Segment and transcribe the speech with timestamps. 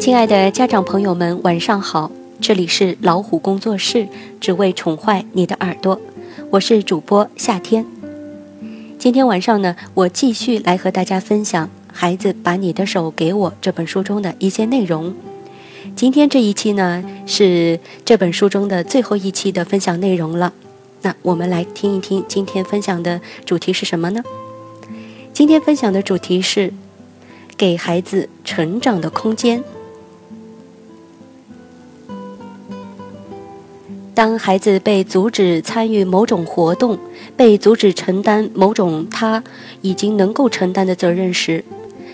[0.00, 2.10] 亲爱的家长朋友们，晚上好！
[2.40, 4.08] 这里是老虎工作室，
[4.40, 6.00] 只为宠坏你的耳朵。
[6.48, 7.84] 我是主播夏天。
[8.98, 15.14] 今天晚上呢，我继续来和大家分享《孩子把你的手给我》这本书中的一些内容。
[15.94, 20.54] 今天这一期呢，是这本书中的最后一期的分享内容了。
[21.02, 24.22] 那我们来听一听今天分享的主题是什么呢？
[25.34, 26.72] 今天分享的主题是
[27.58, 29.62] 给孩子成长的空间。
[34.20, 36.98] 当孩子被阻止参与某种活动，
[37.38, 39.42] 被阻止承担某种他
[39.80, 41.64] 已经能够承担的责任时，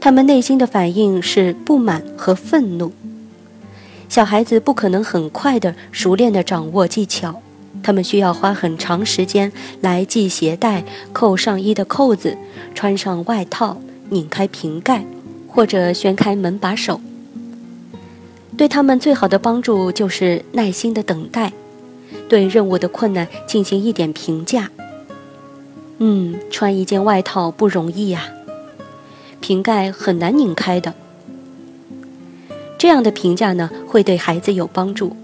[0.00, 2.92] 他们内心的反应是不满和愤怒。
[4.08, 7.42] 小孩子不可能很快的、熟练的掌握技巧，
[7.82, 9.50] 他们需要花很长时间
[9.80, 12.38] 来系鞋带、扣上衣的扣子、
[12.76, 13.76] 穿上外套、
[14.10, 15.04] 拧开瓶盖，
[15.48, 17.00] 或者旋开门把手。
[18.56, 21.52] 对他们最好的帮助就是耐心的等待。
[22.28, 24.70] 对任务的困难进行一点评价。
[25.98, 28.28] 嗯，穿一件外套不容易呀，
[29.40, 30.94] 瓶盖很难拧开的。
[32.78, 35.16] 这样的评价呢，会对孩子有帮助。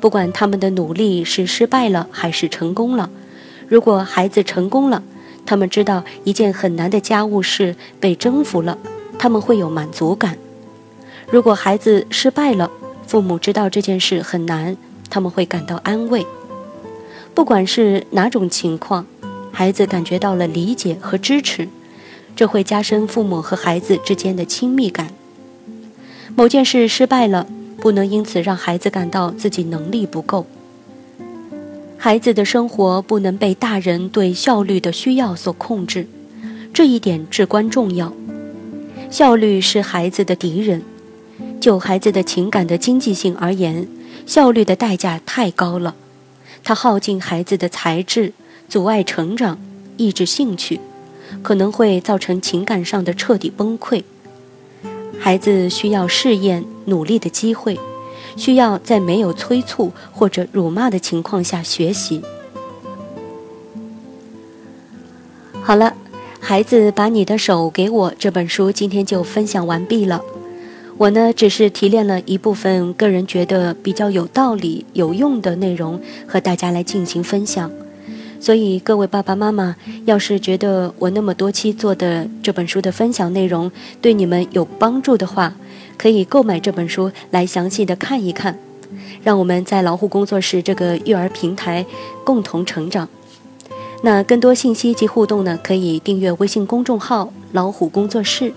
[0.00, 3.10] 不管他们的努力是失败了还是成功了，
[3.68, 5.02] 如果孩子成功了，
[5.44, 8.78] 他们知道一件很难的家务事被征服了，
[9.18, 10.38] 他们会有满足感。
[11.30, 12.70] 如果孩子失败了，
[13.06, 14.74] 父母知道这件事很难。
[15.10, 16.24] 他们会感到安慰，
[17.34, 19.04] 不管是哪种情况，
[19.52, 21.68] 孩子感觉到了理解和支持，
[22.36, 25.08] 这会加深父母和孩子之间的亲密感。
[26.36, 27.46] 某件事失败了，
[27.78, 30.46] 不能因此让孩子感到自己能力不够。
[31.98, 36.06] 孩子的生活不能被大人对效率的需要所控制，
[36.72, 38.12] 这一点至关重要。
[39.10, 40.82] 效率是孩子的敌人。
[41.60, 43.86] 就孩子的情感的经济性而言。
[44.26, 45.94] 效率的代价太高了，
[46.62, 48.32] 它耗尽孩子的才智，
[48.68, 49.58] 阻碍成长，
[49.96, 50.80] 抑制兴趣，
[51.42, 54.04] 可能会造成情感上的彻底崩溃。
[55.18, 57.78] 孩子需要试验努力的机会，
[58.36, 62.22] 需要在没有催促或者辱骂的情况下学习。
[65.62, 65.94] 好了，
[66.40, 70.22] 孩子把你的手给我这本书今天就分享完毕了。
[71.00, 77.70] 我呢，只是提炼了一部分个人觉得比较有道理、有用的内容，和大家来进行分享。
[78.38, 79.74] 所以，各位爸爸妈妈，
[80.04, 83.72] 要是觉得我那么多期做的这本书的分享内容
[84.02, 85.54] 对你们有帮助的话，
[85.96, 88.58] 可以购买这本书来详细的看一看。
[89.22, 91.86] 让我们在老虎工作室这个育儿平台
[92.24, 93.08] 共同成长。
[94.02, 98.52] 那更多信息及互动呢，可以订阅微信公众号“老虎工作室”。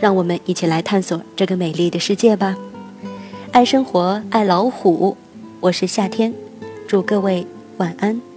[0.00, 2.56] 让我们一起来探索这个美丽的世界吧！
[3.50, 5.16] 爱生活，爱老虎，
[5.60, 6.32] 我是夏天，
[6.86, 7.44] 祝各位
[7.78, 8.27] 晚安。